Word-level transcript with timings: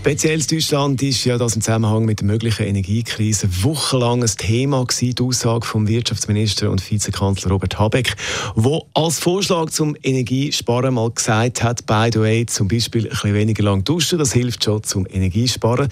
Speziell 0.00 0.40
in 0.40 0.46
Deutschland 0.46 1.02
ist 1.02 1.24
ja 1.24 1.36
das 1.36 1.56
im 1.56 1.60
Zusammenhang 1.60 2.04
mit 2.04 2.20
der 2.20 2.26
möglichen 2.26 2.64
Energiekrise 2.64 3.48
wochenlang 3.62 4.22
ein 4.22 4.30
Thema 4.38 4.86
gewesen, 4.86 5.14
die 5.16 5.22
Aussage 5.22 5.66
vom 5.66 5.88
Wirtschaftsminister 5.88 6.70
und 6.70 6.88
Vizekanzler 6.88 7.50
Robert 7.50 7.78
Habeck, 7.78 8.14
wo 8.54 8.86
als 8.94 9.18
Vorschlag 9.18 9.70
zum 9.70 9.96
Energiesparen 10.02 10.94
mal 10.94 11.10
gesagt 11.10 11.62
hat, 11.62 11.84
by 11.84 12.10
the 12.12 12.20
way, 12.20 12.46
zum 12.46 12.68
Beispiel 12.68 13.06
ein 13.06 13.10
bisschen 13.10 13.34
weniger 13.34 13.64
lang 13.64 13.84
duschen, 13.84 14.18
das 14.18 14.32
hilft 14.32 14.64
schon 14.64 14.82
zum 14.84 15.04
Energiesparen. 15.04 15.88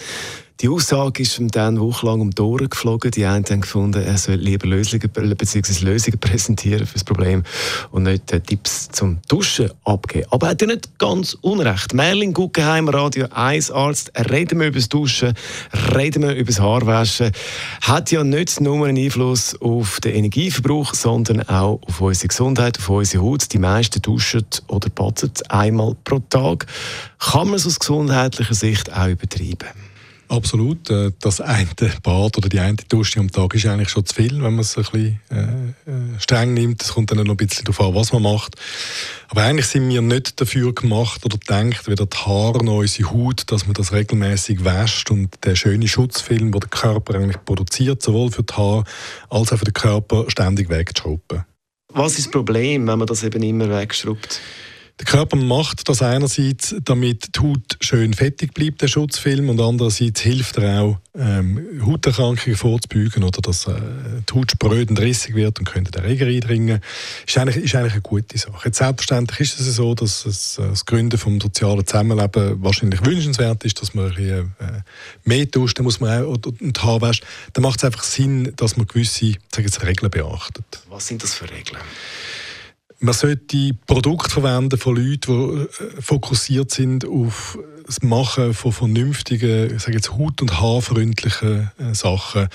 Die 0.62 0.70
Aussage 0.70 1.22
ist 1.22 1.38
ihm 1.38 1.50
dann 1.50 1.78
wochenlang 1.78 2.22
um 2.22 2.30
die 2.30 2.40
Ohren 2.40 2.70
geflogen. 2.70 3.10
Die 3.10 3.26
einen 3.26 3.44
haben 3.44 3.60
gefunden, 3.60 4.02
er 4.02 4.16
soll 4.16 4.36
lieber 4.36 4.66
Lösungen, 4.66 5.10
bzw. 5.10 5.84
Lösungen 5.84 6.18
präsentieren 6.20 6.86
für 6.86 6.94
das 6.94 7.04
Problem 7.04 7.42
und 7.90 8.04
nicht 8.04 8.32
äh, 8.32 8.40
Tipps 8.40 8.88
zum 8.88 9.18
Duschen 9.28 9.70
abgeben. 9.84 10.24
Aber 10.30 10.46
er 10.46 10.50
hat 10.52 10.62
ja 10.62 10.68
nicht 10.68 10.98
ganz 10.98 11.36
unrecht. 11.42 11.92
Merlin 11.92 12.32
Guggenheim, 12.32 12.88
Radio 12.88 13.26
1 13.34 13.70
Arzt, 13.70 14.10
reden 14.30 14.58
wir 14.58 14.68
über 14.68 14.78
das 14.78 14.88
Duschen, 14.88 15.34
reden 15.94 16.22
wir 16.22 16.34
über 16.34 16.50
das 16.50 16.58
Haarwaschen, 16.58 17.32
hat 17.82 18.10
ja 18.10 18.24
nicht 18.24 18.58
nur 18.58 18.86
einen 18.86 18.96
Einfluss 18.96 19.60
auf 19.60 20.00
den 20.00 20.14
Energieverbrauch, 20.14 20.94
sondern 20.94 21.42
auch 21.42 21.80
auf 21.86 22.00
unsere 22.00 22.28
Gesundheit, 22.28 22.78
auf 22.78 22.88
unsere 22.88 23.22
Haut. 23.22 23.52
Die 23.52 23.58
meisten 23.58 24.00
duschen 24.00 24.46
oder 24.68 24.88
baden 24.88 25.32
einmal 25.50 25.94
pro 26.02 26.20
Tag. 26.30 26.64
Kann 27.18 27.48
man 27.48 27.56
es 27.56 27.66
aus 27.66 27.78
gesundheitlicher 27.78 28.54
Sicht 28.54 28.90
auch 28.90 29.08
übertreiben? 29.08 29.68
Absolut. 30.28 30.90
Äh, 30.90 31.12
das 31.20 31.40
eine 31.40 31.68
Bad 32.02 32.36
oder 32.36 32.48
die 32.48 32.60
eine 32.60 32.76
Dusche 32.88 33.20
am 33.20 33.30
Tag 33.30 33.54
ist 33.54 33.66
eigentlich 33.66 33.90
schon 33.90 34.04
zu 34.04 34.14
viel, 34.14 34.34
wenn 34.42 34.54
man 34.54 34.60
es 34.60 34.76
ein 34.76 34.82
bisschen 34.82 35.20
äh, 35.30 35.90
äh, 35.90 36.20
streng 36.20 36.54
nimmt. 36.54 36.82
Es 36.82 36.94
kommt 36.94 37.10
dann 37.10 37.18
noch 37.18 37.34
ein 37.34 37.36
bisschen 37.36 37.64
darauf 37.64 37.80
an, 37.80 37.94
was 37.94 38.12
man 38.12 38.22
macht. 38.22 38.56
Aber 39.28 39.42
eigentlich 39.42 39.66
sind 39.66 39.88
wir 39.88 40.02
nicht 40.02 40.40
dafür 40.40 40.74
gemacht 40.74 41.24
oder 41.24 41.38
denkt, 41.48 41.86
weder 41.88 42.06
die 42.06 42.16
Haare 42.16 42.64
noch 42.64 42.78
unsere 42.78 43.10
Haut, 43.10 43.50
dass 43.50 43.66
man 43.66 43.74
das 43.74 43.92
regelmäßig 43.92 44.64
wäscht 44.64 45.10
und 45.10 45.32
der 45.44 45.54
schöne 45.54 45.86
Schutzfilm, 45.86 46.52
den 46.52 46.60
der 46.60 46.70
Körper 46.70 47.14
eigentlich 47.14 47.44
produziert, 47.44 48.02
sowohl 48.02 48.30
für 48.30 48.42
die 48.42 48.54
Haare 48.54 48.84
als 49.30 49.52
auch 49.52 49.58
für 49.58 49.64
den 49.64 49.74
Körper, 49.74 50.24
ständig 50.28 50.68
wegzuschrubben. 50.68 51.44
Was 51.92 52.18
ist 52.18 52.26
das 52.26 52.30
Problem, 52.30 52.86
wenn 52.86 52.98
man 52.98 53.06
das 53.06 53.22
eben 53.22 53.42
immer 53.42 53.70
wegschrubbt? 53.70 54.40
Der 54.98 55.04
Körper 55.04 55.36
macht 55.36 55.90
das 55.90 56.00
einerseits, 56.00 56.74
damit 56.82 57.36
die 57.36 57.40
Haut 57.40 57.76
schön 57.80 58.14
fettig 58.14 58.54
bleibt, 58.54 58.80
der 58.80 58.88
Schutzfilm, 58.88 59.50
und 59.50 59.60
andererseits 59.60 60.22
hilft 60.22 60.56
er 60.56 60.80
auch, 60.80 60.98
ähm, 61.14 61.82
Hauterkrankungen 61.84 62.56
vorzubeugen 62.56 63.22
oder 63.22 63.42
dass 63.42 63.66
äh, 63.66 63.74
die 64.26 64.34
Haut 64.34 64.52
spröd 64.52 64.88
und 64.88 64.98
rissig 64.98 65.34
wird 65.34 65.58
und 65.58 65.66
könnte 65.66 65.90
den 65.90 66.02
Regen 66.02 66.28
eindringen. 66.28 66.80
Ist 67.26 67.36
eigentlich, 67.36 67.56
ist 67.62 67.74
eigentlich 67.74 67.92
eine 67.92 68.00
gute 68.00 68.38
Sache. 68.38 68.68
Jetzt 68.68 68.78
selbstverständlich 68.78 69.40
ist 69.40 69.60
es 69.60 69.76
so, 69.76 69.94
dass 69.94 70.24
es, 70.24 70.58
äh, 70.58 70.68
das 70.68 70.86
Gründen 70.86 71.18
vom 71.18 71.42
sozialen 71.42 71.86
Zusammenleben 71.86 72.62
wahrscheinlich 72.62 73.04
wünschenswert 73.04 73.64
ist, 73.66 73.80
dass 73.82 73.92
man 73.92 74.16
ein 74.16 74.54
äh, 74.60 74.82
mehr 75.24 75.44
dann 75.74 75.84
muss 75.84 76.00
man 76.00 76.22
auch 76.22 76.28
oder, 76.28 76.52
und 76.58 76.82
Haar 76.82 77.02
wäscht. 77.02 77.22
Dann 77.52 77.62
macht 77.62 77.80
es 77.80 77.84
einfach 77.84 78.02
Sinn, 78.02 78.54
dass 78.56 78.78
man 78.78 78.86
gewisse 78.86 79.34
sagen 79.54 79.86
Regeln 79.86 80.10
beachtet. 80.10 80.64
Was 80.88 81.06
sind 81.06 81.22
das 81.22 81.34
für 81.34 81.50
Regeln? 81.50 81.80
Man 82.98 83.14
sollte 83.14 83.74
Produkte 83.86 84.30
verwenden 84.30 84.78
von 84.78 84.96
Leuten, 84.96 85.66
die 85.78 85.84
äh, 85.84 86.02
fokussiert 86.02 86.70
sind 86.70 87.04
auf 87.06 87.58
das 87.86 88.02
Machen 88.02 88.54
von 88.54 88.72
vernünftigen, 88.72 89.76
ich 89.76 89.82
sage 89.82 89.96
jetzt 89.96 90.12
haut- 90.12 90.42
und 90.42 90.60
haarfreundlichen 90.60 91.70
äh, 91.78 91.94
Sachen. 91.94 92.48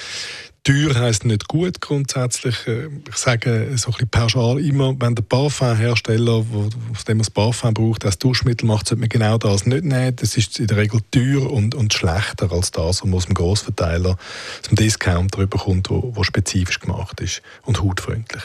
Teuer 0.63 0.93
heisst 0.93 1.25
nicht 1.25 1.47
gut 1.47 1.81
grundsätzlich. 1.81 2.67
Äh, 2.67 2.89
ich 3.09 3.15
sage 3.15 3.75
so 3.77 3.87
ein 3.87 3.93
bisschen 3.93 4.09
pauschal 4.09 4.59
immer, 4.59 4.93
wenn 4.99 5.15
der 5.15 5.23
Parfumhersteller, 5.23 6.45
aus 6.91 7.03
dem 7.05 7.17
man 7.17 7.23
das 7.23 7.31
Parfum 7.31 7.73
braucht, 7.73 8.03
das 8.03 8.19
Duschmittel 8.19 8.67
macht, 8.67 8.87
sollte 8.87 8.99
man 8.99 9.09
genau 9.09 9.39
das 9.39 9.65
nicht 9.65 9.83
nehmen. 9.83 10.15
Das 10.17 10.37
ist 10.37 10.59
in 10.59 10.67
der 10.67 10.77
Regel 10.77 11.01
teuer 11.09 11.49
und, 11.49 11.73
und 11.73 11.91
schlechter 11.95 12.51
als 12.51 12.69
das, 12.69 13.01
was 13.01 13.03
man 13.03 13.15
aus 13.15 13.25
dem 13.25 13.33
Grossverteiler, 13.33 14.11
aus 14.11 14.69
dem 14.69 14.75
Discounter 14.75 15.47
bekommt, 15.47 15.89
wo, 15.89 16.11
wo 16.15 16.21
spezifisch 16.23 16.79
gemacht 16.79 17.19
ist 17.21 17.41
und 17.63 17.81
hautfreundlich. 17.81 18.43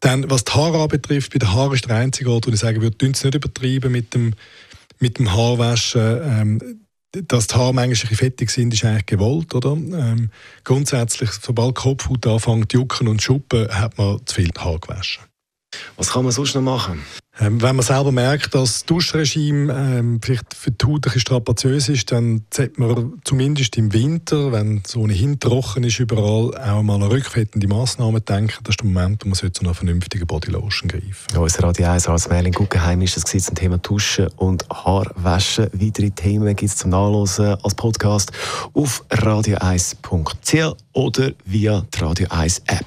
Dann, 0.00 0.28
was 0.28 0.44
die 0.44 0.52
Haare 0.52 0.82
anbetrifft, 0.82 1.32
bei 1.32 1.38
den 1.38 1.54
Haaren 1.54 1.72
ist 1.72 1.88
der 1.88 1.96
einzige 1.96 2.30
Ort, 2.32 2.46
wo 2.46 2.50
ich 2.50 2.60
sagen 2.60 2.82
würde, 2.82 3.06
nicht 3.06 3.34
übertreiben 3.34 3.90
mit 3.90 4.12
dem, 4.12 4.34
mit 4.98 5.18
dem 5.18 5.32
Haarwaschen. 5.32 6.20
Ähm, 6.22 6.80
dass 7.28 7.46
die 7.46 7.54
Haare 7.54 7.74
manchmal 7.74 8.14
fettig 8.14 8.50
sind, 8.50 8.74
ist 8.74 8.84
eigentlich 8.84 9.06
gewollt, 9.06 9.54
oder? 9.54 9.72
Ähm, 9.72 10.30
grundsätzlich, 10.64 11.30
sobald 11.30 11.74
Kopfhaut 11.74 12.26
anfängt 12.26 12.72
zu 12.72 12.78
jucken 12.78 13.08
und 13.08 13.22
schuppen, 13.22 13.68
hat 13.68 13.98
man 13.98 14.20
zu 14.26 14.34
viel 14.34 14.50
Haar 14.56 14.78
gewaschen. 14.78 15.24
Was 15.96 16.10
kann 16.10 16.24
man 16.24 16.32
sonst 16.32 16.54
noch 16.54 16.62
machen? 16.62 17.02
Ähm, 17.38 17.60
wenn 17.60 17.76
man 17.76 17.84
selber 17.84 18.12
merkt, 18.12 18.54
dass 18.54 18.72
das 18.72 18.84
Duschregime 18.86 19.72
ähm, 19.72 20.20
vielleicht 20.22 20.54
für 20.54 20.70
die 20.70 20.86
Haut 20.86 21.06
ein 21.06 21.20
strapaziös 21.20 21.90
ist, 21.90 22.10
dann 22.10 22.46
sollte 22.52 22.80
man 22.80 23.20
zumindest 23.24 23.76
im 23.76 23.92
Winter, 23.92 24.52
wenn 24.52 24.80
es 24.82 24.96
ohnehin 24.96 25.38
trocken 25.38 25.84
ist 25.84 25.98
überall, 25.98 26.56
auch 26.56 26.82
mal 26.82 26.94
an 26.94 27.02
rückfettende 27.02 27.68
Massnahmen 27.68 28.24
denken. 28.24 28.56
Das 28.64 28.72
ist 28.72 28.80
der 28.80 28.86
Moment, 28.86 29.24
wo 29.24 29.28
man 29.28 29.36
zu 29.36 29.60
einer 29.60 29.74
vernünftigen 29.74 30.26
Bodylotion 30.26 30.88
greifen 30.88 31.26
ja, 31.34 31.40
Unser 31.40 31.64
Radio 31.64 31.88
1 31.88 32.08
als 32.08 32.28
Merlin 32.30 32.52
Guggenheim 32.52 33.02
ist 33.02 33.16
das 33.16 33.24
zum 33.24 33.54
Thema 33.54 33.76
Duschen 33.78 34.28
und 34.36 34.66
Haarwaschen. 34.70 35.68
Weitere 35.74 36.10
Themen 36.10 36.56
gibt 36.56 36.70
es 36.70 36.76
zum 36.78 36.90
Nachlesen 36.90 37.56
als 37.62 37.74
Podcast 37.74 38.32
auf 38.72 39.04
radio1.ch 39.10 40.76
oder 40.94 41.32
via 41.44 41.86
die 41.94 41.98
Radio 41.98 42.28
1 42.30 42.62
App. 42.66 42.86